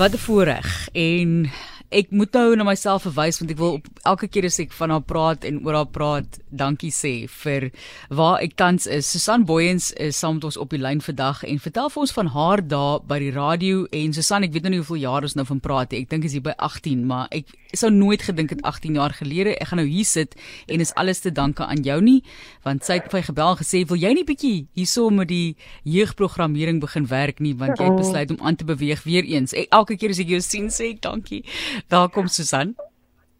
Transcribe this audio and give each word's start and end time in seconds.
Wat 0.00 0.14
'n 0.14 0.18
voorreg. 0.18 0.88
En 0.92 1.50
ek 1.90 2.12
moet 2.14 2.32
nou 2.34 2.56
na 2.56 2.64
myself 2.66 3.02
verwys 3.06 3.40
want 3.40 3.50
ek 3.50 3.58
wil 3.58 3.78
op 3.80 3.88
elke 4.06 4.28
keer 4.30 4.46
as 4.46 4.60
ek 4.62 4.74
van 4.78 4.92
haar 4.94 5.02
praat 5.06 5.44
en 5.48 5.60
oor 5.66 5.80
haar 5.80 5.90
praat, 5.90 6.38
dankie 6.50 6.92
sê 6.94 7.14
vir 7.42 7.70
waar 8.14 8.38
ek 8.44 8.56
tans 8.60 8.86
is. 8.86 9.08
Susan 9.10 9.44
Booyens 9.46 9.90
is 9.98 10.18
saam 10.18 10.38
met 10.38 10.46
ons 10.46 10.58
op 10.60 10.70
die 10.70 10.80
lyn 10.80 11.02
vandag 11.02 11.42
en 11.46 11.62
vertel 11.62 11.90
vir 11.90 12.04
ons 12.04 12.14
van 12.14 12.30
haar 12.34 12.62
dae 12.62 12.98
by 13.10 13.18
die 13.22 13.32
radio 13.34 13.86
en 13.96 14.14
Susan, 14.14 14.46
ek 14.46 14.54
weet 14.54 14.68
nou 14.68 14.74
nie 14.76 14.82
hoeveel 14.82 15.02
jaar 15.04 15.26
ons 15.26 15.36
nou 15.38 15.46
van 15.48 15.62
praat 15.62 15.90
nie. 15.90 16.04
Ek 16.04 16.12
dink 16.12 16.28
is 16.28 16.36
hier 16.36 16.44
by 16.46 16.54
18, 16.58 17.02
maar 17.10 17.26
ek 17.34 17.50
sou 17.74 17.90
nooit 17.94 18.22
gedink 18.26 18.54
het 18.54 18.62
18 18.66 18.98
jaar 18.98 19.14
gelede 19.14 19.54
ek 19.60 19.70
gaan 19.70 19.82
nou 19.82 19.88
hier 19.88 20.06
sit 20.06 20.34
en 20.66 20.82
is 20.82 20.92
alles 20.98 21.22
te 21.22 21.30
danke 21.34 21.64
aan 21.66 21.82
jou 21.86 21.98
nie, 22.02 22.20
want 22.66 22.86
sy 22.86 22.98
het 22.98 23.10
vir 23.12 23.22
gebel 23.26 23.54
en 23.54 23.60
gesê, 23.60 23.84
"Wil 23.86 23.96
jy 23.96 24.12
nie 24.14 24.24
bietjie 24.24 24.66
hierso 24.74 25.10
met 25.10 25.28
die 25.28 25.56
jeugprogrammering 25.84 26.80
begin 26.80 27.06
werk 27.06 27.40
nie, 27.40 27.54
want 27.54 27.78
jy 27.78 27.84
het 27.84 27.96
besluit 27.96 28.30
om 28.30 28.46
aan 28.46 28.56
te 28.56 28.64
beweeg 28.64 29.02
weer 29.04 29.24
eens." 29.24 29.52
Ek, 29.52 29.68
elke 29.70 29.96
keer 29.96 30.10
as 30.10 30.18
ek 30.18 30.28
jou 30.28 30.40
sien, 30.40 30.68
sê 30.68 30.90
ek 30.90 31.00
dankie. 31.00 31.44
Welkom 31.88 32.26
Susan. 32.26 32.74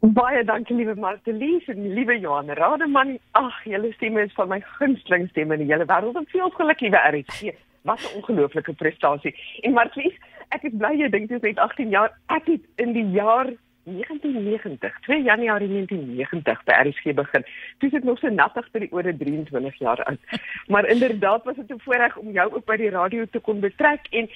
Baie 0.01 0.45
dankie 0.45 0.77
liewe 0.77 0.95
Martelies 0.95 1.67
en 1.69 1.93
liewe 1.95 2.19
Johan 2.19 2.51
Rademan. 2.51 3.19
Ag, 3.31 3.65
julle 3.65 3.93
stemme 3.93 4.23
is 4.25 4.33
van 4.33 4.49
my 4.49 4.61
gunsteling 4.79 5.29
stemme 5.29 5.55
in 5.59 5.65
die 5.65 5.73
hele 5.73 5.85
wêreld. 5.85 6.17
Ek 6.17 6.31
veel 6.33 6.53
geluk 6.57 6.81
hier 6.81 6.95
by 6.95 7.03
RSG. 7.11 7.53
Wat 7.89 8.01
'n 8.01 8.17
ongelooflike 8.21 8.73
prestasie. 8.73 9.35
En 9.63 9.73
Martelies, 9.73 10.17
ek 10.49 10.65
is 10.65 10.73
bly 10.73 10.93
jy 10.97 11.09
dink 11.09 11.31
jy 11.31 11.41
het 11.43 11.59
18 11.59 11.91
jaar. 11.91 12.17
Ek 12.29 12.47
het 12.47 12.65
in 12.77 12.93
die 12.93 13.07
jaar 13.11 13.53
1990, 13.85 15.01
2 15.01 15.23
Januarie 15.23 15.69
1990 15.69 16.65
by 16.65 16.73
RSG 16.73 17.15
begin. 17.15 17.45
Toe 17.79 17.91
sit 17.91 18.05
nog 18.05 18.19
so 18.19 18.29
nattig 18.29 18.71
by 18.73 18.79
die 18.79 18.93
ore 18.93 19.17
23 19.17 19.79
jaar 19.79 20.05
oud. 20.05 20.21
Maar 20.69 20.87
inderdaad 20.87 21.45
was 21.45 21.57
dit 21.57 21.71
'n 21.73 21.81
voorreg 21.81 22.17
om 22.17 22.31
jou 22.33 22.55
ook 22.55 22.65
by 22.65 22.77
die 22.77 22.91
radio 22.91 23.25
te 23.31 23.41
kon 23.41 23.61
betrek 23.61 24.07
en 24.11 24.29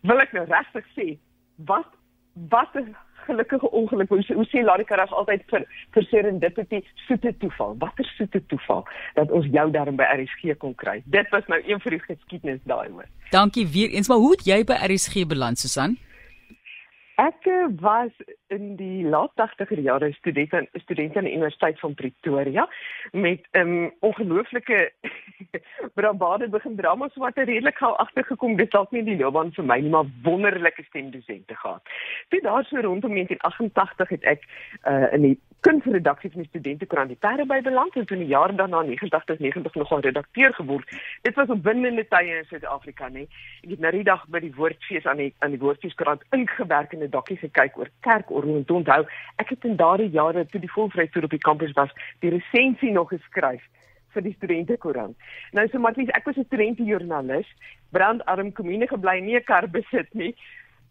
wil 0.00 0.20
ek 0.20 0.32
nou 0.32 0.44
regtig 0.48 0.84
sê, 0.96 1.18
wat 1.56 1.86
wat 2.48 2.74
'n 2.74 2.96
gelukkige 3.26 3.70
ongeluk. 3.70 4.08
Hoe, 4.08 4.22
hoe 4.34 4.46
sê 4.52 4.62
Larika 4.64 4.98
reg 5.00 5.12
altyd 5.12 5.42
vir 5.52 5.66
vir 5.96 6.08
serendipity, 6.10 6.82
soete 7.06 7.34
toeval. 7.42 7.76
Watter 7.78 8.08
soete 8.16 8.42
toeval 8.46 8.84
dat 9.18 9.30
ons 9.30 9.46
jou 9.52 9.66
daarin 9.70 9.96
by 10.00 10.08
RSG 10.14 10.56
kon 10.58 10.74
kry. 10.74 11.00
Dit 11.04 11.30
was 11.34 11.46
nou 11.52 11.60
een 11.66 11.80
vir 11.80 11.98
die 11.98 12.02
geskiedenis 12.06 12.64
daai 12.64 12.88
hoor. 12.88 13.06
Dankie 13.30 13.66
weer 13.66 13.90
eens, 13.90 14.08
maar 14.08 14.22
hoe 14.22 14.34
het 14.36 14.46
jy 14.46 14.64
by 14.64 14.80
RSG 14.88 15.26
beland, 15.28 15.58
Susan? 15.58 15.98
Ek 17.14 17.46
eh, 17.46 17.66
was 17.78 18.10
in 18.50 18.74
die 18.76 19.06
laat 19.06 19.30
80er 19.38 19.78
jare 19.86 20.10
student 20.12 20.54
aan 20.54 20.66
student 20.82 21.16
aan 21.16 21.28
die 21.28 21.34
Universiteit 21.36 21.78
van 21.80 21.94
Pretoria 21.94 22.68
met 23.12 23.46
'n 23.52 23.58
um, 23.58 23.92
ongelooflike 24.00 24.92
brabade 25.98 26.48
begin 26.48 26.76
drama 26.76 27.08
so 27.08 27.20
wat 27.20 27.36
redelik 27.36 27.76
gou 27.76 27.92
agtergekom 27.96 28.56
dit 28.56 28.70
dalk 28.70 28.90
nie 28.90 29.04
die 29.04 29.16
loopbaan 29.16 29.52
vir 29.52 29.64
my 29.64 29.78
nie 29.80 29.90
maar 29.90 30.10
wonderlike 30.22 30.82
stemdosente 30.82 31.54
gehad. 31.54 31.82
Toe 32.34 32.42
daar 32.42 32.64
so 32.64 32.80
rondom 32.80 33.12
1988 33.14 34.08
het 34.08 34.22
ek 34.22 34.40
uh, 34.84 35.12
in 35.12 35.20
die 35.22 35.36
kunsredaksie 35.60 36.30
van 36.30 36.40
die 36.40 36.48
studentekoerant 36.48 37.12
die 37.12 37.18
Perde 37.20 37.44
by 37.46 37.60
beland 37.62 37.94
en 37.94 38.06
toe 38.06 38.16
in 38.16 38.24
die 38.24 38.32
jare 38.32 38.56
daarna 38.58 38.80
89 38.82 39.38
90 39.38 39.74
nogal 39.78 40.00
redakteur 40.02 40.54
geword. 40.54 40.96
Dit 41.22 41.38
was 41.38 41.52
op 41.54 41.62
binnende 41.62 42.02
tye 42.10 42.40
in 42.40 42.48
Suid-Afrika 42.48 43.06
nê. 43.08 43.22
Ek 43.62 43.76
het 43.76 43.84
nou 43.84 43.92
die 43.94 44.02
dag 44.08 44.24
by 44.34 44.40
die 44.42 44.50
woordfees 44.56 45.06
aan 45.06 45.22
die 45.22 45.28
aan 45.46 45.54
die 45.54 45.60
woordfeeskoerant 45.62 46.24
ingewerk 46.34 46.96
en 46.96 47.04
'n 47.06 47.10
dokkie 47.14 47.38
gekyk 47.44 47.78
oor 47.78 47.92
kerkorgel 48.00 48.56
en 48.56 48.74
onthou 48.80 49.06
ek 49.38 49.54
het 49.54 49.64
in 49.70 49.76
daardie 49.76 50.10
jare 50.10 50.46
toe 50.46 50.60
die 50.60 50.74
volvryheid 50.74 51.12
toer 51.12 51.30
op 51.30 51.36
die 51.38 51.46
kampus 51.50 51.72
was, 51.78 51.94
die 52.18 52.34
resensie 52.34 52.90
nog 52.90 53.14
geskryf 53.14 53.62
vir 54.10 54.22
die 54.22 54.34
studentekoerant. 54.34 55.16
Nou 55.52 55.68
so 55.68 55.78
maar 55.78 55.94
ek 55.96 56.24
was 56.24 56.36
'n 56.36 56.50
studentejoernalis, 56.50 57.46
brandarm 57.90 58.52
kommunie 58.52 58.88
gebly, 58.88 59.20
nie 59.20 59.36
'n 59.36 59.44
kar 59.44 59.70
besit 59.70 60.14
nie 60.14 60.34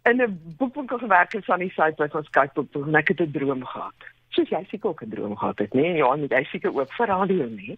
in 0.05 0.21
'n 0.21 0.55
boekwinkel 0.57 0.97
gewerk 0.97 1.33
in 1.33 1.43
Sunny 1.43 1.69
Side 1.69 1.95
by 1.97 2.09
ons 2.11 2.29
kyk 2.29 2.53
tot 2.53 2.75
en 2.75 2.95
ek 2.95 3.07
het 3.07 3.21
'n 3.21 3.31
droom 3.31 3.65
gehad 3.65 4.11
soos 4.33 4.49
jy 4.49 4.63
seker 4.69 4.89
ook 4.89 5.03
'n 5.03 5.09
droom 5.09 5.37
gehad 5.37 5.59
het, 5.59 5.73
nee, 5.73 5.93
ja, 5.95 6.15
met 6.15 6.31
jy 6.31 6.43
seker 6.43 6.75
ook 6.75 6.93
vir 6.93 7.07
radio 7.07 7.45
nie. 7.45 7.77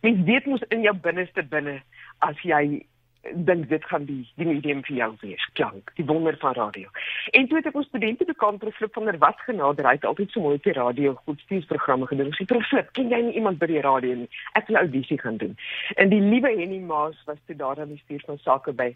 Mens 0.00 0.24
weet 0.24 0.46
mos 0.46 0.62
in 0.68 0.80
jou 0.80 0.96
binneste 0.96 1.42
binne 1.42 1.82
as 2.18 2.40
jy 2.42 2.86
dink 3.32 3.68
dit 3.68 3.84
gaan 3.84 4.04
die 4.04 4.22
die 4.36 4.46
medium 4.46 4.82
vir 4.84 4.96
jou 4.96 5.10
wees, 5.20 5.44
klank, 5.52 5.90
die 5.96 6.04
wonder 6.04 6.36
van 6.40 6.52
radio. 6.58 6.88
En 7.32 7.48
toe 7.48 7.58
het 7.58 7.66
ek 7.66 7.76
ons 7.78 7.86
studente 7.86 8.24
vir 8.24 8.72
Flip 8.72 8.92
van 8.92 9.04
der 9.04 9.18
Walt 9.18 9.40
genader, 9.46 9.86
hy 9.86 9.94
het 9.96 10.04
altyd 10.04 10.30
so 10.30 10.40
mooi 10.40 10.56
op 10.56 10.62
die 10.62 10.72
radio 10.72 11.14
godsdienstprogramme 11.24 12.06
gedoen. 12.06 12.26
Ek 12.32 12.40
sê, 12.40 12.46
"Professor, 12.46 12.82
ken 12.92 13.10
jy 13.10 13.20
nie 13.22 13.34
iemand 13.34 13.58
by 13.58 13.66
die 13.66 13.80
radio 13.80 14.14
nie? 14.14 14.28
Ek 14.54 14.66
wil 14.68 14.76
audisie 14.76 15.18
gaan 15.18 15.36
doen." 15.36 15.56
En 15.96 16.08
die 16.08 16.20
liewe 16.20 16.48
Henny 16.48 16.78
Maas 16.78 17.16
was 17.26 17.38
toe 17.46 17.56
daar 17.56 17.80
aan 17.80 17.88
die 17.88 18.02
stuur 18.04 18.22
van 18.26 18.38
sake 18.38 18.72
by 18.72 18.94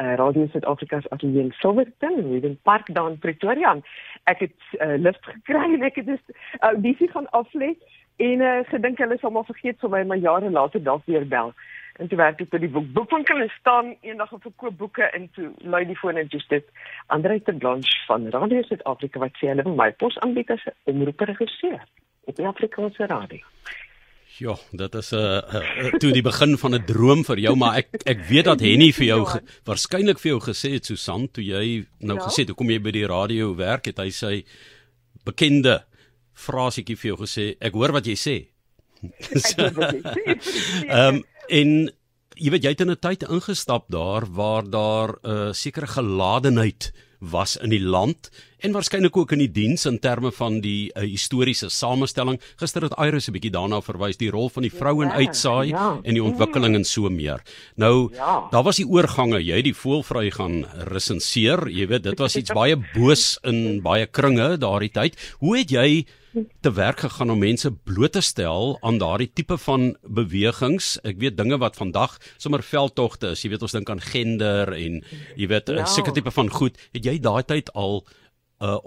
uh, 0.00 0.14
Radio 0.14 0.46
Suid-Afrika 0.46 1.00
se 1.00 1.10
ateljee 1.10 1.42
in 1.42 1.52
Silverton, 1.60 2.42
in 2.42 2.58
Park 2.62 2.94
daar 2.94 3.10
in 3.10 3.18
Pretoria. 3.18 3.76
Ek 4.24 4.38
het 4.38 4.56
uh, 4.72 4.98
lift 4.98 5.24
gekry 5.24 5.74
en 5.74 5.82
ek 5.82 5.96
het 5.96 6.06
dus 6.06 6.24
audisie 6.60 7.08
gaan 7.10 7.28
aflê 7.30 7.74
en 8.16 8.40
uh, 8.40 8.58
gedink 8.68 8.98
hulle 8.98 9.18
sal 9.20 9.30
maar 9.30 9.48
vergeet 9.48 9.78
sou 9.78 9.90
my 9.90 10.02
maar 10.04 10.20
jare 10.20 10.50
later 10.50 10.82
dalk 10.82 11.06
weer 11.06 11.28
bel. 11.28 11.54
En 12.00 12.08
toe 12.08 12.16
werk 12.16 12.40
ek 12.40 12.48
by 12.48 12.58
die 12.62 12.70
boek 12.72 12.86
boekwinkel 12.96 13.42
en 13.44 13.50
staan 13.58 13.90
eendag 14.00 14.32
en 14.32 14.40
verkoop 14.40 14.76
boeke 14.80 15.04
en 15.16 15.26
toe 15.36 15.50
lui 15.68 15.82
die 15.84 15.98
foon 16.00 16.16
en 16.16 16.30
just 16.32 16.48
dit 16.48 16.64
Andre 17.12 17.36
te 17.44 17.52
Blanche 17.52 17.92
van 18.08 18.28
Radio 18.32 18.62
Suid-Afrika 18.64 19.20
wat 19.20 19.36
sê 19.36 19.50
hulle 19.52 19.66
wil 19.66 19.76
my 19.76 19.90
pos 20.00 20.16
aanbied 20.24 20.50
as 20.54 20.64
'n 20.64 20.94
omroeperegisseur 20.94 21.80
op 22.24 22.36
die 22.36 22.46
Afrikaanse 22.46 23.06
radio. 23.06 23.44
Ja, 24.40 24.56
dit 24.72 24.94
is 24.94 25.10
'n 25.12 25.16
uh, 25.16 25.54
uh, 25.54 25.92
toe 26.00 26.12
die 26.12 26.22
begin 26.22 26.56
van 26.58 26.74
'n 26.74 26.84
droom 26.84 27.24
vir 27.24 27.38
jou, 27.38 27.56
maar 27.56 27.76
ek 27.76 27.88
ek 28.06 28.24
weet 28.30 28.44
dat 28.44 28.60
Henny 28.60 28.92
vir 28.92 29.06
jou 29.06 29.26
waarskynlik 29.64 30.18
vir 30.18 30.30
jou 30.30 30.40
gesê 30.40 30.72
het 30.72 30.86
Susan 30.86 31.28
toe 31.28 31.44
jy 31.44 31.84
nou 31.98 32.16
ja? 32.16 32.24
gesê 32.24 32.40
het 32.40 32.48
hoe 32.48 32.56
kom 32.56 32.70
jy 32.70 32.80
by 32.80 32.90
die 32.90 33.06
radio 33.06 33.54
werk 33.54 33.84
het 33.84 33.98
hy 33.98 34.10
sy 34.10 34.44
bekende 35.24 35.84
frasietjie 36.32 36.96
vir 36.96 37.08
jou 37.12 37.18
gesê 37.26 37.56
ek 37.60 37.72
hoor 37.72 37.92
wat 37.92 38.06
jy 38.06 38.16
sê. 38.16 38.36
Ehm 40.88 41.14
um, 41.14 41.24
en 41.50 41.90
jy 42.40 42.50
weet 42.54 42.64
jy 42.64 42.72
het 42.74 42.84
in 42.84 42.92
'n 42.94 43.02
tyd 43.02 43.26
ingestap 43.28 43.90
daar 43.90 44.24
waar 44.26 44.64
daar 44.70 45.18
'n 45.22 45.30
uh, 45.30 45.52
sekere 45.52 45.86
geladenheid 45.86 46.92
was 47.18 47.56
in 47.56 47.70
die 47.70 47.82
land 47.82 48.30
en 48.60 48.72
waarskynlik 48.72 49.16
ook 49.16 49.32
in 49.32 49.42
die 49.44 49.50
diens 49.50 49.86
in 49.88 49.98
terme 49.98 50.32
van 50.32 50.60
die 50.60 50.90
uh, 50.94 51.02
historiese 51.02 51.70
samestelling. 51.70 52.40
Gister 52.60 52.82
het 52.82 52.96
Iris 52.98 53.28
'n 53.28 53.32
bietjie 53.32 53.50
daarna 53.50 53.80
verwys 53.80 54.16
die 54.16 54.30
rol 54.30 54.48
van 54.48 54.62
die 54.62 54.72
vroue 54.72 55.04
in 55.04 55.10
ja, 55.10 55.16
uitsaai 55.16 55.68
ja. 55.68 56.00
en 56.02 56.14
die 56.14 56.24
ontwikkeling 56.24 56.74
en 56.74 56.84
so 56.84 57.08
meer. 57.08 57.42
Nou, 57.76 58.10
ja. 58.14 58.48
daar 58.50 58.62
was 58.62 58.76
die 58.76 58.86
oorgange, 58.86 59.42
jy 59.42 59.56
het 59.56 59.64
die 59.64 59.74
voelvry 59.74 60.30
gaan 60.30 60.64
resenseer. 60.92 61.68
Jy 61.68 61.86
weet, 61.86 62.02
dit 62.02 62.18
was 62.18 62.36
iets 62.36 62.52
baie 62.52 62.76
boos 62.94 63.38
in 63.42 63.82
baie 63.82 64.06
kringe 64.06 64.56
daardie 64.58 64.90
tyd. 64.92 65.16
Hoe 65.38 65.58
het 65.58 65.70
jy 65.70 66.06
te 66.60 66.72
werk 66.72 67.00
gegaan 67.00 67.30
om 67.30 67.38
mense 67.42 67.70
bloot 67.72 68.12
te 68.12 68.22
stel 68.22 68.76
aan 68.86 68.98
daardie 69.02 69.30
tipe 69.34 69.56
van 69.58 69.96
bewegings. 70.02 70.92
Ek 71.06 71.18
weet 71.22 71.38
dinge 71.38 71.58
wat 71.58 71.78
vandag 71.80 72.16
sommer 72.38 72.62
veldtogte 72.62 73.34
is. 73.34 73.42
Jy 73.42 73.54
weet 73.54 73.66
ons 73.66 73.74
dink 73.74 73.90
aan 73.90 74.02
gender 74.04 74.70
en 74.76 75.00
jy 75.36 75.50
weet 75.50 75.70
'n 75.70 75.82
ja. 75.82 75.86
sekere 75.86 76.14
tipe 76.14 76.30
van 76.30 76.50
goed. 76.50 76.78
Het 76.92 77.04
jy 77.04 77.18
daai 77.18 77.42
tyd 77.42 77.72
al 77.74 78.06
uh 78.60 78.78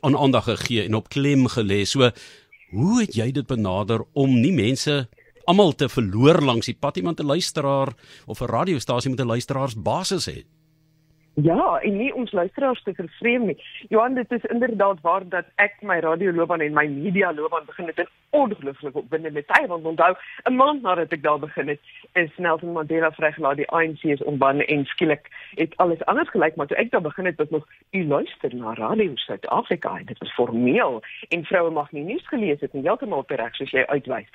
aan 0.00 0.16
aandag 0.16 0.44
gegee 0.44 0.84
en 0.84 0.94
op 0.94 1.08
klem 1.08 1.46
gelê? 1.48 1.84
So 1.84 2.10
hoe 2.70 3.00
het 3.00 3.14
jy 3.14 3.30
dit 3.32 3.46
benader 3.46 4.04
om 4.12 4.40
nie 4.40 4.52
mense 4.52 5.08
almal 5.46 5.72
te 5.74 5.88
verloor 5.88 6.42
langs 6.42 6.66
die 6.66 6.76
pad 6.78 6.96
iemand 6.96 7.16
te 7.16 7.24
luisteraar 7.24 7.94
of 8.26 8.40
'n 8.40 8.50
radiostasie 8.50 9.10
met 9.10 9.20
'n 9.20 9.26
luisteraars 9.26 9.74
basis 9.74 10.26
het? 10.26 10.46
Ja, 11.42 11.78
en 11.84 11.96
nie 11.96 12.14
ons 12.16 12.32
luisteraars 12.32 12.82
te 12.82 12.94
vervreem 12.96 13.42
nie. 13.46 13.56
Johan, 13.88 14.14
dit 14.14 14.30
is 14.32 14.44
inderdaad 14.44 15.00
waar 15.04 15.24
dat 15.28 15.44
ek 15.60 15.74
my 15.84 15.98
radioloopbaan 16.00 16.62
en 16.64 16.72
my 16.72 16.86
media 16.88 17.32
loopbaan 17.34 17.66
begin 17.66 17.90
het 17.90 17.98
in 17.98 18.08
ongelooflike 18.30 18.98
opwindende 18.98 19.42
tye, 19.44 19.66
want 19.66 19.84
onthou, 19.84 20.16
'n 20.48 20.56
maand 20.56 20.82
nadat 20.82 21.12
ek 21.12 21.22
daar 21.22 21.38
begin 21.38 21.68
het, 21.68 21.80
is 22.12 22.30
Nelson 22.36 22.72
Mandela 22.72 23.12
vrygelaat, 23.12 23.56
die 23.56 23.68
ANC 23.68 24.02
is 24.02 24.22
ontban 24.22 24.60
en 24.60 24.84
skielik 24.84 25.28
het 25.54 25.76
alles 25.76 26.04
anders 26.04 26.30
gelyk, 26.30 26.56
maar 26.56 26.66
toe 26.66 26.76
ek 26.76 26.90
daar 26.90 27.04
begin 27.04 27.24
het, 27.24 27.36
was 27.36 27.50
nog 27.50 27.68
u 27.90 28.06
luister 28.06 28.54
na 28.54 28.74
Radio 28.74 29.10
Suid-Afrika 29.14 29.96
en 29.98 30.04
dit 30.04 30.18
was 30.18 30.34
formeel 30.34 31.02
en 31.28 31.44
vroue 31.44 31.70
mag 31.70 31.92
nie 31.92 32.04
nuus 32.04 32.28
gelees 32.28 32.60
het 32.60 32.72
en 32.72 32.82
heeltemal 32.82 33.24
reg 33.26 33.54
soos 33.54 33.70
jy 33.70 33.84
uitwys. 33.86 34.28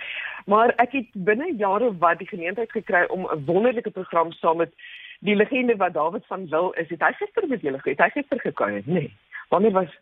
Maar 0.46 0.74
ek 0.78 0.92
het 0.92 1.08
binne 1.14 1.54
jare 1.58 1.98
wat 1.98 2.18
die 2.18 2.28
geleentheid 2.28 2.72
gekry 2.72 3.06
om 3.10 3.26
'n 3.26 3.46
wonderlike 3.46 3.90
program 3.90 4.32
saam 4.32 4.58
met 4.58 4.74
die 5.22 5.36
legende 5.36 5.76
wat 5.78 5.94
Dawid 5.94 6.26
van 6.26 6.48
Wil 6.50 6.72
is, 6.72 6.90
het 6.90 7.02
hy 7.06 7.12
gister 7.20 7.48
met 7.48 7.62
julle 7.62 7.82
het 7.84 8.00
hy 8.02 8.10
gister 8.10 8.40
gekuier, 8.42 8.82
nee. 8.86 9.12
Wanneer 9.50 9.72
was 9.72 10.00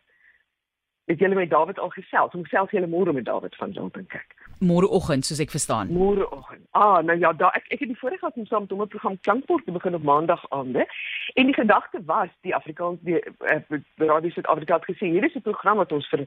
het 1.10 1.18
julle 1.18 1.34
met 1.34 1.50
Dawid 1.50 1.78
al 1.78 1.90
gesels? 1.90 2.32
Hoe 2.32 2.46
selfs 2.46 2.72
julle 2.72 2.88
môre 2.88 3.12
met 3.12 3.24
Dawid 3.24 3.56
van 3.56 3.72
Wil 3.76 3.90
dink 3.92 4.14
ek. 4.14 4.36
Môreoggend, 4.64 5.26
soos 5.26 5.40
ek 5.42 5.52
verstaan. 5.52 5.90
Môreoggend. 5.92 6.64
Ah, 6.76 7.00
nou 7.04 7.18
ja, 7.18 7.32
daar 7.32 7.56
ek 7.58 7.66
ek 7.74 7.82
het 7.82 7.92
die 7.92 7.98
voorreg 7.98 8.22
gehad 8.22 8.38
om 8.40 8.46
saam 8.46 8.64
met 8.66 8.72
hom 8.72 8.82
'n 8.82 8.92
program 8.94 9.20
Klankpoort 9.20 9.64
te 9.64 9.72
begin 9.72 9.98
op 9.98 10.02
maandag 10.02 10.44
aande. 10.50 10.86
En 11.34 11.46
die 11.46 11.58
gedagte 11.58 12.00
was 12.04 12.30
die 12.40 12.54
Afrikaans 12.54 12.98
die 13.02 13.20
uh, 13.20 13.80
Radio 13.96 14.30
Suid-Afrika 14.30 14.74
het 14.74 14.88
gesê 14.88 15.12
hier 15.12 15.24
is 15.24 15.34
'n 15.34 15.48
program 15.48 15.76
wat 15.76 15.92
ons 15.92 16.08
vir 16.08 16.26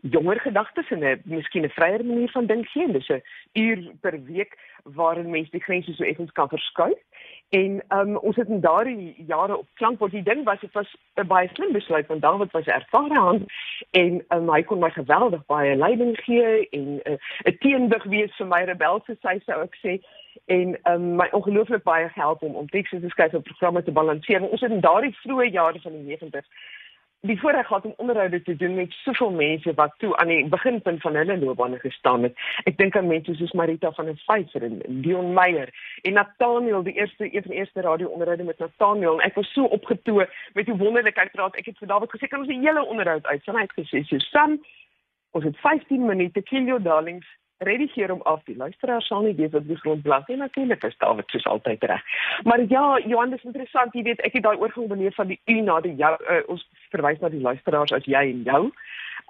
jonger 0.00 0.40
gedagtes 0.40 0.90
en 0.90 1.04
'n 1.04 1.22
miskien 1.24 1.64
'n 1.64 1.76
vryer 1.76 2.04
manier 2.04 2.30
van 2.30 2.46
dink 2.46 2.68
gee. 2.68 2.92
Dis 2.92 3.08
'n 3.08 3.22
uur 3.52 3.92
per 4.00 4.22
week 4.24 4.58
waarin 4.84 5.30
mense 5.30 5.50
die 5.50 5.62
grense 5.62 5.92
so 5.92 6.04
effens 6.04 6.32
kan 6.32 6.48
verskuif 6.48 6.98
En 7.50 7.82
um, 7.88 8.16
ons 8.16 8.36
het 8.36 8.48
in 8.48 8.60
daardie 8.60 9.24
jare 9.26 9.56
op 9.58 9.66
klankbord 9.74 10.12
die 10.12 10.22
ding 10.22 10.44
was 10.44 10.60
dit 10.60 10.72
was 10.72 10.96
'n 11.14 11.26
baie 11.26 11.48
slim 11.52 11.72
besluit 11.72 12.06
want 12.06 12.22
David 12.22 12.50
was 12.50 12.66
'n 12.66 12.70
ervare 12.70 13.18
hand 13.18 13.42
en 13.90 14.24
um, 14.28 14.52
hy 14.52 14.62
kon 14.62 14.78
my 14.78 14.90
geweldig 14.90 15.46
baie 15.46 15.76
leiding 15.76 16.16
gee 16.24 16.68
en 16.68 16.94
'n 16.94 17.00
uh, 17.10 17.16
'n 17.44 17.56
teenwig 17.58 18.04
wees 18.04 18.36
vir 18.36 18.46
my 18.46 18.62
rebelse 18.64 19.16
sy 19.20 19.38
sou 19.46 19.62
ek 19.62 19.74
sê 19.82 20.00
en 20.46 20.78
um, 20.92 21.16
my 21.16 21.28
ongelooflik 21.30 21.82
baie 21.82 22.08
help 22.14 22.42
om 22.42 22.54
om 22.54 22.68
tekste 22.68 23.00
te 23.00 23.08
skryf 23.08 23.32
en 23.32 23.42
programme 23.42 23.82
te 23.82 23.92
balanseer. 23.92 24.48
Ons 24.48 24.60
het 24.60 24.70
in 24.70 24.80
daardie 24.80 25.16
vroeë 25.16 25.50
jare 25.50 25.80
van 25.80 25.92
die 25.92 26.16
90's 26.16 26.48
die 27.20 27.40
voorreg 27.40 27.66
gehad 27.66 27.84
om 27.84 27.94
onderhoude 27.96 28.42
te 28.42 28.56
doen 28.56 28.74
met 28.74 28.92
soveel 28.92 29.30
mense 29.30 29.74
wat 29.74 29.92
toe 29.96 30.16
aan 30.16 30.28
die 30.28 30.48
beginpunt 30.48 31.00
van 31.00 31.14
hulle 31.14 31.38
loopbane 31.38 31.78
gestaan 31.78 32.22
het. 32.22 32.38
Ek 32.64 32.78
dink 32.78 32.96
aan 32.96 33.06
mense 33.06 33.34
soos 33.34 33.52
Marita 33.52 33.92
van 33.92 34.08
der 34.08 34.16
Vyver 34.24 34.64
en 34.64 34.80
Dion 35.04 35.32
Meyer 35.36 35.68
en 36.02 36.16
Nathaniel, 36.16 36.82
die 36.82 36.96
eerste 36.96 37.24
een 37.24 37.42
van 37.42 37.50
die 37.50 37.58
eerste 37.58 37.80
radio-onderhoude 37.80 38.44
met 38.44 38.58
Nathaniel. 38.58 39.20
Ek 39.20 39.36
was 39.36 39.52
so 39.52 39.64
opgetoe 39.64 40.28
met 40.54 40.66
hoe 40.66 40.78
wonderlik 40.80 41.20
hy 41.20 41.28
praat. 41.32 41.56
Ek 41.60 41.68
het 41.68 41.78
vir 41.78 41.92
David 41.92 42.14
gesê 42.14 42.28
kan 42.28 42.40
ons 42.40 42.48
'n 42.48 42.64
hele 42.64 42.84
onderhoud 42.86 43.26
uit. 43.26 43.44
Sy 43.44 43.52
het 43.52 43.76
gesê, 43.76 44.04
"Susan, 44.04 44.60
ons 45.30 45.44
het 45.44 45.56
15 45.56 46.06
minute, 46.06 46.42
kill 46.42 46.64
your 46.64 46.82
darlings." 46.82 47.26
Redigeer 47.60 48.12
om 48.12 48.22
af 48.22 48.40
die 48.44 48.56
luisteraar 48.56 49.02
sal 49.02 49.22
nie 49.22 49.34
weet 49.34 49.52
wat 49.52 49.66
die 49.68 49.76
grondblad 49.76 50.28
is 50.28 50.38
natuurlik 50.40 50.84
is 50.84 50.96
wat 50.98 51.32
soos 51.32 51.46
altyd 51.46 51.84
reg. 51.84 52.02
Maar 52.42 52.64
ja, 52.68 53.00
Johan 53.06 53.30
dis 53.30 53.44
interessant, 53.44 53.94
jy 53.94 54.02
weet 54.02 54.20
ek 54.24 54.38
het 54.38 54.46
daai 54.46 54.56
oorgang 54.56 54.88
beleef 54.88 55.14
van 55.14 55.28
die 55.28 55.40
u 55.44 55.60
na 55.60 55.80
die 55.84 55.94
jou 56.00 56.14
uh, 56.16 56.40
ons 56.48 56.64
verwys 56.94 57.20
na 57.20 57.28
die 57.28 57.44
luisteraars 57.44 57.92
as 57.92 58.08
jy 58.08 58.24
en 58.32 58.42
jou. 58.48 58.62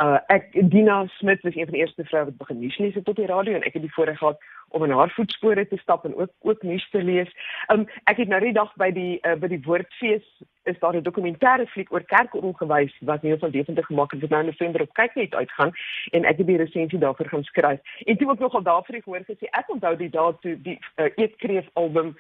Uh 0.00 0.18
ek 0.32 0.54
Dina 0.72 1.02
Smit 1.18 1.42
was 1.42 1.56
een 1.56 1.66
van 1.66 1.74
die 1.74 1.82
eerste 1.82 2.04
vroue 2.04 2.30
wat 2.30 2.38
begin 2.38 2.60
nuus 2.62 2.78
lees 2.78 2.96
op 2.96 3.16
die 3.16 3.26
radio 3.26 3.58
en 3.58 3.66
ek 3.66 3.74
het 3.76 3.82
die 3.82 3.94
voorreg 3.94 4.18
gehad 4.18 4.38
om 4.70 4.84
in 4.84 4.90
haar 4.90 5.10
voetspore 5.10 5.66
te 5.68 5.76
stap 5.76 6.04
en 6.04 6.16
ook 6.16 6.30
ook 6.40 6.62
nuus 6.62 6.88
te 6.90 7.02
lees. 7.02 7.30
Um 7.72 7.86
ek 8.04 8.16
het 8.22 8.28
nou 8.28 8.40
die 8.40 8.52
dag 8.56 8.72
by 8.80 8.90
die 8.94 9.18
uh, 9.22 9.36
by 9.40 9.50
die 9.52 9.62
woordfees 9.64 10.26
is 10.68 10.78
daar 10.78 10.96
'n 10.96 11.02
dokumentêre 11.02 11.66
fliek 11.66 11.92
oor 11.92 12.04
kerkorgel 12.04 12.52
gewys 12.52 12.94
wat 13.00 13.22
nie 13.22 13.36
van 13.38 13.50
definitief 13.50 13.86
gemaak 13.86 14.10
het 14.10 14.20
wat 14.20 14.30
nou 14.30 14.40
in 14.40 14.50
November 14.52 14.82
op 14.82 14.92
kyk 14.92 15.14
net 15.14 15.34
uitgaan 15.34 15.72
en 16.10 16.24
ek 16.24 16.36
het 16.36 16.46
die 16.46 16.56
resensie 16.56 16.98
daarvoor 16.98 17.28
gaan 17.28 17.44
skryf. 17.44 17.80
En 18.04 18.16
toe 18.16 18.30
ook 18.30 18.38
nogal 18.38 18.62
daarvoor 18.62 19.02
gehoor 19.02 19.24
gesê 19.24 19.46
ek 19.50 19.68
onthou 19.68 19.96
die 19.96 20.10
dae 20.10 20.34
toe 20.40 20.62
die 20.62 20.78
uh, 20.96 21.10
eetkreef 21.16 21.68
album 21.72 22.16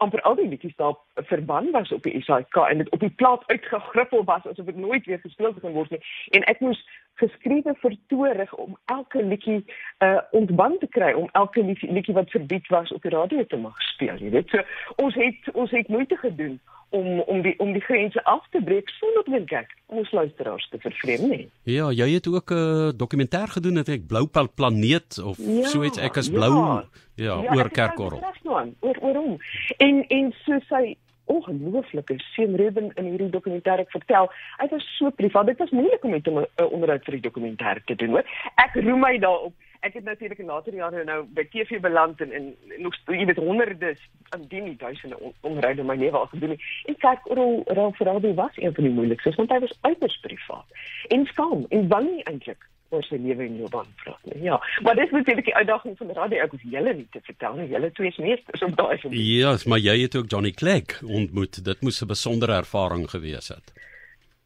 amper 0.00 0.22
al 0.22 0.34
die 0.34 0.48
liedjies 0.48 0.76
daar 0.76 0.96
verban 1.14 1.70
was 1.70 1.92
op 1.92 2.02
die 2.02 2.22
SAK 2.22 2.56
en 2.56 2.78
dit 2.78 2.90
op 2.90 3.00
die 3.00 3.10
plaat 3.10 3.42
uitgegriffel 3.46 4.24
was 4.24 4.46
asof 4.46 4.66
dit 4.66 4.76
nooit 4.76 5.06
weer 5.06 5.20
gespeel 5.20 5.54
kan 5.54 5.76
word 5.76 5.90
nie 5.90 6.00
en 6.38 6.46
ek 6.52 6.60
moes 6.64 6.80
geskrewe 7.20 7.76
vertoorig 7.84 8.54
om 8.64 8.76
elke 8.96 9.22
liedjie 9.22 9.60
uh 10.04 10.18
ontband 10.40 10.80
te 10.80 10.90
kry 10.98 11.12
om 11.12 11.28
elke 11.32 11.64
liedjie 11.64 12.16
wat 12.16 12.30
verbied 12.30 12.66
was 12.74 12.92
op 12.96 13.02
die 13.02 13.14
radio 13.14 13.46
te 13.46 13.60
mag 13.60 13.80
speel 13.92 14.20
jy 14.24 14.34
weet 14.36 14.52
so 14.52 14.66
ons 15.04 15.14
het 15.14 15.54
ons 15.54 15.70
het 15.76 15.88
moeite 15.88 16.16
gedoen 16.16 16.60
om 16.90 17.20
om 17.20 17.42
die 17.42 17.54
om 17.58 17.72
die 17.72 17.82
grense 17.82 18.24
af 18.24 18.46
te 18.50 18.62
breek 18.64 18.88
sonder 18.88 19.38
om 19.38 19.46
kyk 19.46 19.74
ons 19.86 20.10
luisteraars 20.12 20.68
te 20.70 20.78
vervreem 20.82 21.28
nie. 21.30 21.44
Ja, 21.62 21.90
jy 21.90 22.08
het 22.14 22.26
ook 22.26 22.50
'n 22.50 22.54
uh, 22.54 22.90
dokumentêr 23.02 23.48
gedoen 23.56 23.76
het 23.76 23.88
ek 23.88 24.06
Blou 24.06 24.26
Planeet 24.54 25.18
of 25.18 25.38
ja, 25.38 25.66
so 25.66 25.82
iets 25.82 25.98
ek 25.98 26.16
as 26.16 26.30
blou 26.30 26.54
ja, 26.54 26.84
ja, 27.14 27.42
ja 27.42 27.54
oor 27.54 27.70
Kerkkorrel. 27.70 28.22
Oor 28.80 28.96
oor 29.00 29.14
hom. 29.14 29.38
En 29.76 30.04
en 30.08 30.34
so 30.44 30.58
sy 30.68 30.96
ongelooflike 31.34 32.18
seun 32.34 32.56
Ruben 32.60 32.92
in 33.00 33.10
hierdie 33.12 33.30
dokumentêr 33.30 33.84
vertel. 33.94 34.30
Hy 34.58 34.68
was 34.74 34.86
so 34.98 35.10
privaat. 35.10 35.50
Dit 35.52 35.62
was 35.62 35.74
moeilik 35.74 36.04
om 36.04 36.14
met 36.16 36.26
hom 36.26 36.38
'n 36.42 36.46
uh, 36.46 36.72
onderhoud 36.72 37.04
vir 37.04 37.18
die 37.18 37.26
dokumentêr 37.28 37.82
te 37.84 37.94
doen, 37.94 38.16
hoor. 38.16 38.26
Ek 38.56 38.74
roem 38.74 39.00
my 39.00 39.18
daarop 39.18 39.54
ek 39.80 39.94
het 39.94 40.04
natuurlik 40.04 40.38
in 40.38 40.46
later 40.46 40.74
jare 40.74 41.04
nou 41.04 41.22
by 41.36 41.44
TV 41.52 41.80
beland 41.80 42.20
en 42.20 42.32
en 42.32 42.54
nog 42.78 42.96
jy 43.06 43.24
weet 43.24 43.36
honderde 43.36 43.94
aan 44.28 44.44
die 44.48 44.62
nie 44.62 44.76
duisende 44.76 45.16
onryde 45.40 45.84
my 45.84 45.96
lewe 45.96 46.18
al 46.18 46.28
gedoen 46.32 46.56
en 46.84 46.98
kyk 47.04 47.30
oor 47.30 47.94
veral 47.96 48.20
die 48.20 48.34
was 48.34 48.56
een 48.56 48.74
van 48.74 48.84
die 48.84 48.92
moeilikstes 48.92 49.38
want 49.40 49.50
hy 49.50 49.60
was 49.64 49.78
uiters 49.80 50.20
privaat 50.20 50.84
en 51.08 51.24
skaam 51.32 51.64
en 51.68 51.88
bang 51.88 52.10
eintlik 52.22 52.68
oor 52.90 53.04
sy 53.06 53.18
lewe 53.22 53.46
en 53.46 53.58
loopbaan 53.60 53.88
nie. 54.24 54.42
Ja 54.42 54.60
maar 54.82 54.98
dis 54.98 55.10
natuurlik 55.10 55.44
die 55.44 55.56
uitdaging 55.56 55.96
van 55.98 56.12
radio. 56.16 56.42
Ek 56.44 56.54
hoef 56.56 56.62
julle 56.62 56.94
nie 56.94 57.06
te 57.10 57.22
vertel 57.26 57.58
nie. 57.58 57.68
Julle 57.70 57.92
twee 57.96 58.10
is 58.10 58.20
meesters 58.22 58.62
op 58.66 58.76
daai 58.76 58.98
ja 59.10 59.56
maar 59.66 59.82
jy 59.82 59.96
het 60.02 60.16
ook 60.16 60.30
Johnny 60.30 60.50
Clegg 60.50 61.02
ontmoet. 61.02 61.64
Dit 61.64 61.82
moes 61.82 62.02
'n 62.02 62.10
besondere 62.10 62.56
ervaring 62.62 63.10
gewees 63.10 63.48
het. 63.48 63.72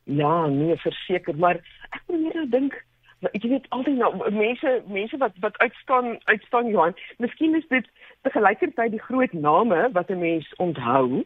Ja 0.05 0.47
nee 0.47 0.77
verseker 0.77 1.37
maar 1.37 1.57
ek 1.91 2.03
probeer 2.07 2.35
nou 2.35 2.49
dink 2.49 2.85
ek 3.33 3.43
weet 3.43 3.67
altyd 3.69 3.97
nou 3.97 4.13
mense 4.31 4.83
mense 4.87 5.17
wat 5.17 5.33
wat 5.41 5.59
uitstaan 5.59 6.19
uitstaan 6.25 6.69
Johan. 6.69 6.95
Miskien 7.19 7.55
is 7.55 7.67
dit 7.69 7.89
te 8.23 8.31
gelykertyd 8.31 8.91
die 8.91 9.07
groot 9.09 9.33
name 9.33 9.89
wat 9.93 10.11
'n 10.11 10.19
mens 10.19 10.53
onthou, 10.57 11.25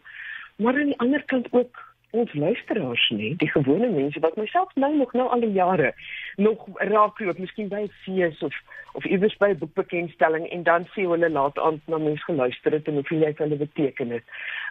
maar 0.56 0.74
aan 0.74 0.92
die 0.92 0.98
ander 0.98 1.24
kant 1.24 1.46
ook 1.50 1.87
ons 2.10 2.32
luisteraars 2.32 3.08
nie, 3.10 3.34
die 3.36 3.50
gewone 3.50 3.90
mense 3.92 4.20
wat 4.20 4.36
myself 4.36 4.72
nou 4.74 4.94
nog 4.96 5.12
nou 5.12 5.28
al 5.28 5.40
die 5.40 5.52
jare 5.52 5.92
nog 6.36 6.64
raak 6.74 7.20
loop, 7.20 7.38
miskien 7.38 7.68
by 7.68 7.82
'n 7.84 7.92
fees 8.04 8.42
of 8.42 8.54
of 8.94 9.04
iewers 9.04 9.36
by 9.36 9.48
'n 9.48 9.58
boekbekenstelling 9.58 10.48
en 10.48 10.62
dan 10.62 10.86
sê 10.94 11.04
hulle 11.04 11.30
laat 11.30 11.58
aan 11.58 11.80
na 11.86 11.98
mense 11.98 12.24
geluister 12.24 12.72
het 12.72 12.88
en 12.88 12.94
hoeveel 12.94 13.18
jy 13.18 13.34
hulle 13.36 13.56
beteken 13.56 14.10
het. 14.10 14.24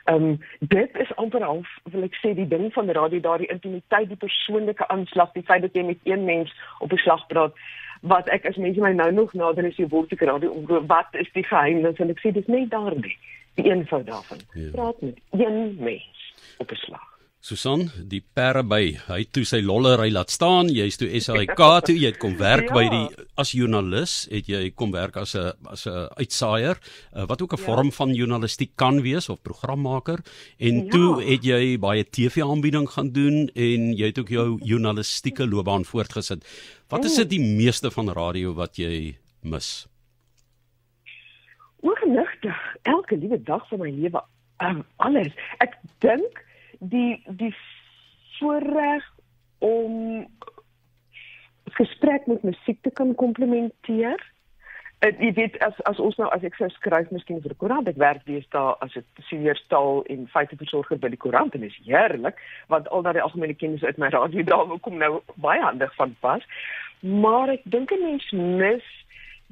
Ehm 0.06 0.16
um, 0.24 0.40
dit 0.60 0.98
is 0.98 1.16
amper 1.16 1.44
half 1.44 1.68
wil 1.84 2.04
ek 2.04 2.16
sê 2.16 2.34
die 2.34 2.48
ding 2.48 2.74
van 2.74 2.90
radio 2.90 3.20
daardie 3.20 3.52
intimiteit, 3.52 4.08
die 4.08 4.18
persoonlike 4.18 4.88
aanslag, 4.88 5.32
die 5.32 5.44
feit 5.44 5.62
dat 5.62 5.74
jy 5.74 5.84
met 5.84 6.00
een 6.04 6.26
mens 6.26 6.54
op 6.80 6.92
'n 6.92 6.98
slag 6.98 7.28
praat 7.28 7.54
wat 8.02 8.30
ek 8.30 8.46
as 8.46 8.56
mense 8.56 8.82
my 8.82 8.92
nou 8.92 9.12
nog 9.12 9.34
nader 9.34 9.66
as 9.66 9.78
jy 9.78 9.88
word 9.88 10.12
ek 10.12 10.22
radio 10.22 10.52
omroep 10.52 10.88
wat 10.88 11.14
is 11.14 11.30
die 11.34 11.44
geheim 11.44 11.82
dan 11.82 11.96
sal 11.96 12.10
ek 12.10 12.22
sê 12.22 12.32
dis 12.32 12.48
net 12.48 12.70
daardie 12.70 13.18
die 13.56 13.70
eenvoud 13.72 14.06
daarvan 14.06 14.42
ja. 14.54 14.72
praat 14.72 15.02
met 15.02 15.20
een 15.32 15.78
mens 15.80 16.34
op 16.58 16.72
'n 16.72 16.76
slag 16.76 17.17
Susan, 17.38 17.84
die 18.10 18.20
pere 18.34 18.64
by, 18.66 18.98
hy 19.06 19.20
toe 19.30 19.44
sy 19.46 19.60
lollery 19.62 20.10
laat 20.10 20.32
staan, 20.34 20.72
jy's 20.74 20.98
toe 20.98 21.08
SAK 21.22 21.60
toe, 21.86 21.94
jy 21.94 22.10
het 22.10 22.18
kom 22.20 22.34
werk 22.40 22.66
ja. 22.72 22.74
by 22.74 22.86
die 22.90 23.26
as 23.38 23.52
joernalis, 23.54 24.16
het 24.34 24.50
jy 24.50 24.64
kom 24.74 24.90
werk 24.96 25.20
as 25.22 25.36
'n 25.38 25.54
as 25.70 25.86
'n 25.86 26.10
uitsaaier, 26.18 26.82
uh, 27.14 27.28
wat 27.30 27.42
ook 27.42 27.54
'n 27.54 27.62
ja. 27.62 27.66
vorm 27.66 27.92
van 27.92 28.14
journalistiek 28.14 28.72
kan 28.76 29.02
wees 29.06 29.30
of 29.30 29.42
programmaker 29.44 30.20
en 30.58 30.86
ja. 30.86 30.90
toe 30.90 31.22
het 31.22 31.44
jy 31.46 31.78
baie 31.78 32.04
TV-aanbieding 32.04 32.90
gaan 32.90 33.14
doen 33.14 33.50
en 33.54 33.94
jy 33.94 34.06
het 34.06 34.20
ook 34.20 34.30
jou 34.30 34.58
journalistieke 34.64 35.46
loopbaan 35.48 35.86
voortgesit. 35.86 36.42
Wat 36.90 37.06
is 37.06 37.16
dit 37.16 37.30
die 37.30 37.40
meeste 37.40 37.92
van 37.92 38.10
radio 38.10 38.54
wat 38.54 38.78
jy 38.78 39.16
mis? 39.42 39.88
Ongenigtig, 41.86 42.58
elke 42.82 43.16
liewe 43.16 43.38
dag 43.44 43.68
van 43.70 43.80
my 43.80 43.92
lewe, 43.92 44.22
um, 44.58 44.84
alles. 44.98 45.32
Ek 45.60 45.78
dink 46.00 46.47
die 46.80 47.24
die 47.26 47.56
voorreg 48.40 49.04
om 49.60 50.28
gesprek 51.78 52.26
met 52.26 52.44
musiek 52.44 52.82
te 52.82 52.92
kan 52.92 53.16
komplementeer. 53.16 54.36
Uh, 55.06 55.12
jy 55.22 55.34
weet 55.38 55.58
as 55.62 55.78
as 55.86 56.00
ons 56.02 56.16
nou 56.18 56.28
as 56.34 56.46
ek 56.48 56.56
sou 56.58 56.70
skryf 56.74 57.12
miskien 57.14 57.42
vir 57.44 57.54
die 57.54 57.60
koerant, 57.62 57.90
ek 57.90 58.00
werk 58.02 58.24
deesdae 58.26 58.74
as 58.82 58.96
'n 58.98 59.06
senior 59.30 59.60
taal 59.70 60.02
en 60.10 60.26
feiteversorger 60.34 60.98
by 60.98 61.12
die 61.14 61.22
koerant 61.22 61.54
en 61.54 61.64
is 61.64 61.78
heerlik 61.86 62.40
want 62.68 62.90
al 62.90 63.06
daai 63.06 63.22
algemene 63.22 63.54
kennis 63.54 63.84
uit 63.84 63.98
my 63.98 64.10
radio 64.10 64.42
daar 64.44 64.80
kom 64.82 64.98
nou 64.98 65.22
baie 65.36 65.62
handig 65.62 65.94
van 65.96 66.16
pas. 66.20 66.42
Maar 67.02 67.50
ek 67.50 67.62
dink 67.66 67.92
'n 67.92 68.02
mens 68.02 68.32
mis 68.32 68.86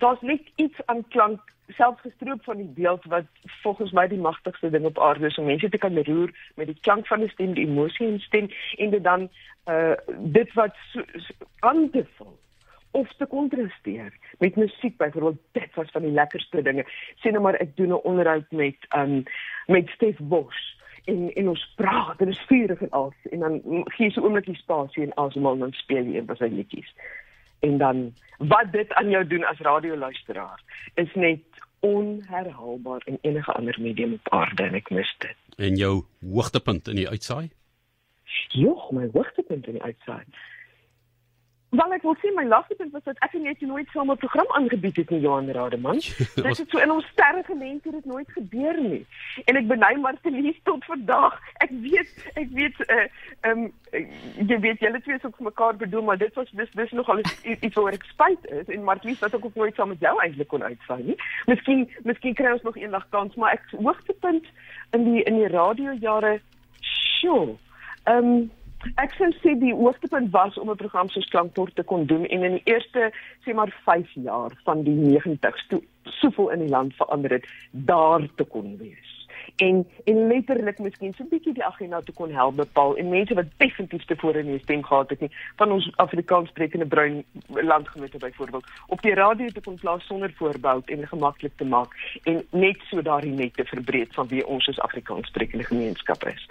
daar's 0.01 0.21
net 0.21 0.41
iets 0.55 0.81
aan 0.85 1.07
klank 1.07 1.39
selfgestroop 1.67 2.43
van 2.43 2.57
die 2.57 2.71
beeld 2.75 3.03
wat 3.05 3.25
volgens 3.61 3.91
my 3.91 4.07
die 4.07 4.19
magtigste 4.19 4.69
ding 4.69 4.85
op 4.85 4.99
aarde 4.99 5.25
is 5.25 5.37
om 5.37 5.45
mense 5.45 5.69
te 5.69 5.77
kan 5.77 5.97
roer 5.97 6.33
met 6.55 6.67
die 6.67 6.79
klank 6.81 7.07
van 7.07 7.19
die 7.19 7.29
stem, 7.29 7.53
die 7.53 7.67
emosie 7.67 8.07
in 8.07 8.19
stem 8.19 8.49
en 8.77 8.89
dit 8.89 9.03
dan 9.03 9.29
uh 9.69 9.93
dit 10.17 10.53
wat 10.53 10.75
aan 11.59 11.89
te 11.89 12.05
vul 12.17 12.37
of 12.91 13.13
te 13.17 13.25
kontrasteer 13.25 14.13
met 14.37 14.55
musiek 14.55 14.97
byvoorbeeld 14.97 15.41
dit 15.51 15.75
was 15.75 15.91
van 15.91 16.01
die 16.01 16.11
lekkerste 16.11 16.61
dinge. 16.61 16.85
Sien 17.15 17.31
nou 17.31 17.43
maar 17.43 17.59
ek 17.59 17.75
doen 17.75 17.89
'n 17.89 18.05
onderhoud 18.11 18.51
met 18.51 18.77
um 18.97 19.23
met 19.67 19.89
Stef 19.89 20.17
Bos 20.19 20.75
en 21.05 21.33
en 21.33 21.49
ons 21.49 21.73
praat 21.75 22.21
en 22.21 22.27
ons 22.27 22.45
vuur 22.47 22.77
en 22.81 22.89
al 22.89 23.13
en 23.31 23.39
dan 23.39 23.61
gee 23.63 24.07
jy 24.07 24.11
so 24.13 24.21
oomblikie 24.21 24.55
spasie 24.55 25.03
en 25.03 25.15
asemhaal 25.15 25.57
dan 25.57 25.73
speel 25.73 26.05
jy 26.05 26.17
een 26.17 26.25
van 26.25 26.35
sy 26.35 26.49
liedjies 26.51 26.93
en 27.59 27.77
dan 27.77 28.13
wat 28.37 28.71
dit 28.71 28.93
aan 28.93 29.09
jou 29.09 29.27
doen 29.27 29.43
as 29.43 29.59
radioluisteraar 29.59 30.63
is 30.93 31.13
net 31.13 31.43
onherhaalbaar 31.79 33.01
in 33.05 33.17
enige 33.21 33.51
ander 33.51 33.77
medium 33.79 34.13
op 34.13 34.33
aarde 34.33 34.63
en 34.63 34.73
ek 34.73 34.89
mis 34.89 35.15
dit. 35.17 35.37
En 35.57 35.75
jou 35.75 36.03
hoogtepunt 36.33 36.87
in 36.87 36.95
die 36.95 37.09
uitsaai? 37.09 37.49
Jogg, 38.55 38.91
my 38.91 39.09
hoogtepunt 39.13 39.67
in 39.67 39.77
die 39.77 39.83
uitsaai. 39.83 40.23
Wel 41.75 41.93
ek 41.97 42.03
wil 42.07 42.15
sê 42.21 42.31
my 42.35 42.45
laaste 42.47 42.75
punt 42.79 42.93
was 42.95 43.03
dat 43.03 43.19
ek 43.25 43.33
net 43.41 43.61
nooit 43.61 43.89
so 43.91 44.03
'n 44.03 44.17
program 44.17 44.49
aangebied 44.57 44.95
het 44.95 45.09
nie 45.09 45.19
Johan 45.19 45.49
Rademan. 45.51 45.99
Dit 46.45 46.57
het 46.57 46.69
so 46.69 46.77
in 46.77 46.91
ons 46.91 47.07
sterre 47.11 47.43
mense 47.55 47.91
dit 47.91 48.05
nooit 48.05 48.31
gebeur 48.31 48.77
nie. 48.81 49.05
En 49.45 49.55
ek 49.55 49.67
beny 49.67 49.93
maar 49.99 50.15
te 50.21 50.31
lees 50.31 50.59
tot 50.63 50.85
vandag. 50.85 51.35
Ek 51.65 51.71
weet 51.71 52.09
ek 52.35 52.49
weet 52.59 52.79
uh 52.87 53.07
um 53.49 53.73
jy 53.91 54.59
weet 54.59 54.79
julle 54.79 55.01
twee 55.01 55.15
is 55.15 55.23
ook 55.23 55.37
vir 55.37 55.49
mekaar 55.51 55.75
bedoel 55.75 56.01
maar 56.01 56.17
dit 56.17 56.33
was 56.33 56.51
dis 56.51 56.71
dis 56.71 56.91
nogal 56.91 57.19
iets 57.43 57.75
waar 57.75 57.93
ek 57.93 58.07
spyt 58.13 58.45
is 58.51 58.67
en 58.67 58.83
Marlies 58.83 59.19
wat 59.19 59.33
ek 59.33 59.45
ook 59.45 59.55
nooit 59.55 59.75
saam 59.75 59.89
met 59.89 59.99
jou 59.99 60.15
eintlik 60.21 60.47
kon 60.47 60.63
uitvaar 60.63 61.03
nie. 61.03 61.17
Miskien 61.45 61.89
miskien 62.03 62.35
kry 62.35 62.51
ons 62.51 62.67
nog 62.67 62.77
eendag 62.77 63.09
kans 63.09 63.35
maar 63.35 63.51
ek 63.51 63.67
hoogtepunt 63.71 64.45
in 64.91 65.03
die 65.11 65.23
in 65.23 65.41
die 65.43 65.51
radiojare 65.51 66.39
sjoe. 66.81 67.57
Um 68.05 68.51
Ek 69.01 69.15
sou 69.17 69.31
sê 69.41 69.55
die 69.57 69.73
hoogtepunt 69.73 70.29
was 70.31 70.57
om 70.61 70.69
'n 70.69 70.77
program 70.77 71.09
so 71.09 71.19
klankbord 71.29 71.75
te 71.75 71.83
kon 71.83 72.05
doen 72.05 72.25
en 72.25 72.43
in 72.43 72.51
die 72.57 72.73
eerste 72.73 73.11
sê 73.43 73.53
maar 73.53 73.73
5 73.85 74.09
jaar 74.13 74.51
van 74.63 74.83
die 74.83 74.95
90s 74.95 75.67
toe 75.67 75.81
soveel 76.03 76.49
in 76.49 76.59
die 76.59 76.69
land 76.69 76.93
verander 76.93 77.31
het 77.31 77.45
daar 77.71 78.27
te 78.35 78.43
kon 78.43 78.77
wees. 78.77 79.27
En 79.55 79.87
en 80.03 80.27
letterlik 80.27 80.79
miskien 80.79 81.13
so 81.13 81.23
'n 81.23 81.29
bietjie 81.29 81.53
die 81.53 81.63
agenda 81.63 82.01
te 82.01 82.11
kon 82.11 82.31
help 82.31 82.55
bepaal 82.55 82.97
en 82.97 83.09
mense 83.09 83.33
wat 83.33 83.45
definitief 83.57 84.05
tevore 84.05 84.43
nie 84.43 84.59
stem 84.59 84.83
gehad 84.83 85.09
het 85.09 85.19
nie 85.19 85.31
van 85.55 85.71
ons 85.71 85.91
Afrikaans 85.95 86.49
sprekende 86.49 86.85
bruin 86.85 87.23
landgenote 87.47 88.17
byvoorbeeld 88.17 88.65
op 88.87 89.01
die 89.01 89.13
radio 89.13 89.47
te 89.47 89.61
kon 89.61 89.75
plaas 89.75 90.05
sonder 90.05 90.33
voorbou 90.33 90.81
en 90.85 91.07
gemaklik 91.07 91.57
te 91.57 91.65
maak 91.65 92.19
en 92.23 92.45
net 92.51 92.77
so 92.89 93.01
daardie 93.01 93.33
net 93.33 93.53
te 93.53 93.65
verbreek 93.65 94.13
van 94.13 94.27
wie 94.27 94.47
ons 94.47 94.67
as 94.67 94.79
Afrikaans 94.79 95.27
sprekende 95.27 95.63
gemeenskap 95.63 96.23
is. 96.23 96.47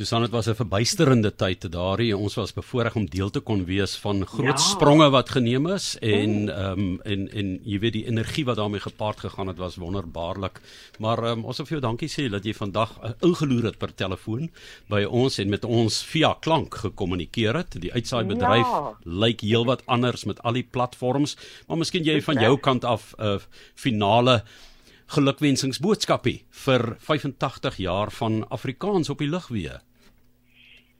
Susan 0.00 0.22
dit 0.22 0.30
was 0.30 0.46
'n 0.48 0.54
verbuisterende 0.54 1.30
tyd 1.36 1.72
daardie 1.72 2.16
ons 2.16 2.34
was 2.34 2.54
bevoorreg 2.56 2.94
om 2.96 3.06
deel 3.06 3.30
te 3.30 3.40
kon 3.40 3.64
wees 3.64 3.96
van 3.96 4.26
groot 4.26 4.56
ja. 4.56 4.56
spronge 4.56 5.10
wat 5.10 5.28
geneem 5.28 5.66
is 5.66 5.98
en 6.00 6.48
ehm 6.48 6.78
um, 6.78 7.00
en 7.04 7.28
en 7.32 7.60
jy 7.64 7.78
weet 7.78 7.92
die 7.92 8.06
energie 8.06 8.44
wat 8.44 8.56
daarmee 8.56 8.80
gepaard 8.80 9.20
gegaan 9.20 9.46
het 9.46 9.58
was 9.58 9.76
wonderbaarlik 9.76 10.60
maar 10.98 11.24
um, 11.24 11.44
ons 11.44 11.56
wil 11.56 11.66
vir 11.66 11.76
jou 11.76 11.80
dankie 11.80 12.08
sê 12.08 12.30
dat 12.30 12.44
jy 12.44 12.54
vandag 12.54 12.96
uh, 13.04 13.10
ingeloer 13.20 13.64
het 13.64 13.78
per 13.78 13.94
telefoon 13.94 14.48
by 14.88 15.04
ons 15.04 15.38
en 15.38 15.48
met 15.48 15.64
ons 15.64 16.02
via 16.02 16.32
klank 16.40 16.74
gekommunikeer 16.74 17.56
het 17.56 17.76
die 17.80 17.92
uitsaai 17.92 18.24
bedryf 18.24 18.72
ja. 18.72 18.96
lyk 19.04 19.40
heelwat 19.40 19.82
anders 19.86 20.24
met 20.24 20.40
al 20.42 20.52
die 20.52 20.68
platforms 20.70 21.36
maar 21.68 21.76
miskien 21.76 22.04
jy 22.04 22.22
van 22.22 22.40
jou 22.40 22.56
kant 22.56 22.84
af 22.84 23.14
'n 23.18 23.24
uh, 23.24 23.38
finale 23.74 24.42
gelukwensingsboodskapie 25.10 26.44
vir 26.50 26.96
85 26.98 27.76
jaar 27.76 28.10
van 28.10 28.48
Afrikaans 28.48 29.08
op 29.10 29.18
die 29.18 29.28
lug 29.28 29.48
weer. 29.48 29.80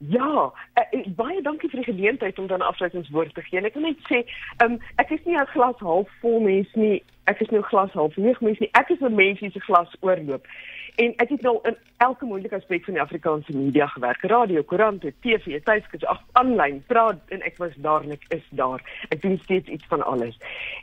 Ja, 0.09 0.53
uh, 0.79 1.01
baie 1.15 1.41
dankie 1.41 1.69
vir 1.69 1.83
die 1.83 1.93
geleentheid 1.93 2.39
om 2.39 2.47
dan 2.47 2.61
afsluitingswoord 2.65 3.33
te 3.33 3.41
gee. 3.45 3.61
Ek 3.61 3.75
wil 3.77 3.83
net 3.85 3.99
sê, 4.09 4.23
um, 4.65 4.79
ek 4.97 5.11
is 5.13 5.25
nie 5.25 5.37
'n 5.37 5.51
glas 5.53 5.77
half 5.77 6.09
vol 6.21 6.39
mens 6.41 6.69
nie. 6.73 7.03
Ek 7.29 7.41
is 7.41 7.49
nou 7.53 7.61
glas 7.61 7.91
half 7.93 8.15
leeg 8.17 8.41
mens 8.41 8.59
nie. 8.59 8.69
Ek 8.73 8.89
is 8.89 9.01
'n 9.01 9.15
mens 9.15 9.39
wie 9.39 9.51
se 9.51 9.59
glas 9.59 9.93
oorloop. 10.01 10.47
En 10.95 11.13
ek 11.15 11.29
het 11.29 11.41
nou 11.41 11.59
in 11.63 11.77
elke 11.97 12.25
moeilike 12.25 12.55
aspek 12.55 12.83
van 12.83 12.93
die 12.93 13.01
Afrikaanse 13.01 13.53
media 13.55 13.87
gewerk. 13.87 14.21
Radio, 14.21 14.63
koerante, 14.63 15.13
TV, 15.19 15.61
tydskrifte, 15.63 16.07
ag 16.07 16.21
aanlyn, 16.31 16.83
praat 16.87 17.19
en 17.27 17.41
ek 17.47 17.57
was 17.61 17.75
daar 17.75 18.03
en 18.03 18.15
ek 18.15 18.25
is 18.35 18.43
daar. 18.49 18.83
Ek 19.09 19.21
doen 19.21 19.37
steeds 19.43 19.69
iets 19.69 19.85
van 19.87 20.03
alles. 20.05 20.37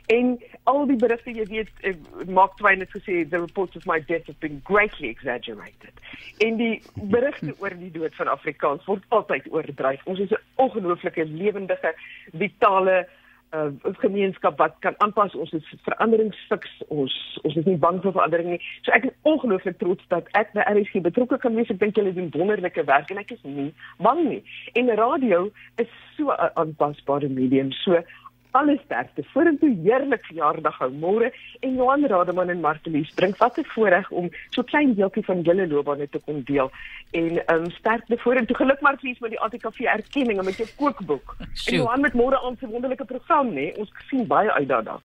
En 0.07 0.37
al 0.63 0.85
die 0.89 0.97
berigte 0.97 1.33
jy 1.35 1.45
weet, 1.51 1.69
eh, 1.81 1.93
Mark 2.27 2.55
Twain 2.57 2.79
het 2.79 2.93
gesê 2.95 3.27
the 3.29 3.39
reports 3.39 3.75
of 3.75 3.85
my 3.85 3.99
death 3.99 4.25
have 4.25 4.39
been 4.39 4.61
greatly 4.63 5.09
exaggerated. 5.09 5.93
En 6.37 6.57
die 6.57 6.81
berigte 6.93 7.55
oor 7.59 7.75
die 7.77 7.91
dood 7.91 8.15
van 8.15 8.27
Afrikaans 8.27 8.85
word 8.85 9.03
altyd 9.07 9.47
oordryf. 9.51 10.05
Ons 10.05 10.19
is 10.19 10.31
'n 10.31 10.41
ongelooflike 10.55 11.25
lewendige, 11.25 11.93
vitale 12.31 13.07
uh, 13.51 13.69
gemeenskap 14.03 14.57
wat 14.57 14.75
kan 14.79 14.95
aanpas. 14.97 15.35
Ons 15.35 15.51
is 15.57 15.73
veranderingsfiks. 15.87 16.69
Ons 16.87 17.15
ons 17.43 17.55
is 17.55 17.65
nie 17.65 17.77
bang 17.77 18.01
vir 18.03 18.15
verandering 18.15 18.53
nie. 18.53 18.61
So 18.85 18.93
ek 18.95 19.09
is 19.09 19.15
ongelooflik 19.29 19.79
trots 19.81 20.05
dat 20.13 20.29
ek 20.39 20.53
by 20.57 20.65
RSG 20.69 21.03
betrokke 21.05 21.39
kan 21.41 21.57
wees. 21.57 21.71
Ek 21.73 21.81
dink 21.81 21.97
julle 21.99 22.13
doen 22.15 22.31
wonderlike 22.35 22.85
werk 22.89 23.11
en 23.13 23.21
ek 23.21 23.35
is 23.37 23.43
nie 23.43 23.69
bang 23.97 24.23
nie. 24.27 24.41
En 24.79 24.93
radio 25.01 25.49
is 25.77 25.91
so 26.17 26.31
'n 26.31 26.51
aanpasbare 26.55 27.29
medium. 27.29 27.71
So 27.83 28.03
alles 28.51 28.81
sterkte 28.85 29.23
vorentoe 29.33 29.69
heerlik 29.83 30.25
verjaardag 30.25 30.77
hou. 30.81 30.89
Môre 30.91 31.31
en 31.59 31.75
Johan 31.75 32.05
Rademan 32.05 32.49
en 32.49 32.61
Martelies 32.61 33.11
bring 33.15 33.35
wat 33.37 33.57
'n 33.57 33.67
voorreg 33.75 34.09
om 34.11 34.29
so 34.49 34.63
klein 34.63 34.95
deeltjie 34.95 35.25
van 35.25 35.41
julle 35.41 35.67
loopbaan 35.67 36.07
te 36.09 36.19
kon 36.25 36.41
deel. 36.43 36.71
En 37.11 37.53
um, 37.53 37.69
sterkte 37.71 38.17
vorentoe. 38.17 38.55
Geluk 38.55 38.81
Martelies 38.81 39.19
met 39.19 39.29
die 39.29 39.39
ATKV 39.39 39.79
erkenning 39.79 40.39
en 40.39 40.45
met 40.45 40.57
jou 40.57 40.69
kookboek. 40.75 41.35
En 41.67 41.75
Johan 41.75 42.01
met 42.01 42.13
môre 42.13 42.41
aan 42.41 42.57
se 42.59 42.67
wonderlike 42.67 43.05
program 43.05 43.53
nê? 43.53 43.73
Ons 43.77 43.91
sien 44.09 44.27
baie 44.27 44.51
uit 44.51 44.67
daarna 44.67 44.97